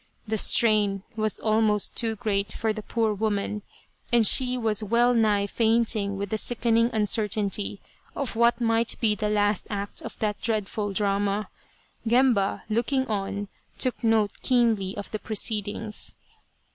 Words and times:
The 0.27 0.39
strain 0.39 1.03
was 1.15 1.39
almost 1.39 1.95
too 1.95 2.15
great 2.15 2.51
for 2.53 2.73
the 2.73 2.81
poor 2.81 3.13
woman, 3.13 3.61
and 4.11 4.25
she 4.25 4.57
was 4.57 4.83
well 4.83 5.13
nigh 5.13 5.45
fainting 5.45 6.17
with 6.17 6.31
the 6.31 6.39
sickening 6.39 6.89
un 6.89 7.05
certainty 7.05 7.79
of 8.15 8.35
what 8.35 8.59
might 8.59 8.99
be 8.99 9.13
the 9.13 9.29
last 9.29 9.67
act 9.69 10.01
of 10.01 10.17
that 10.17 10.41
dreadful 10.41 10.91
drama. 10.91 11.49
Gemba, 12.07 12.63
looking 12.67 13.05
on, 13.05 13.47
took 13.77 14.03
note 14.03 14.31
keenly 14.41 14.97
of 14.97 15.11
the 15.11 15.19
proceedings. 15.19 16.15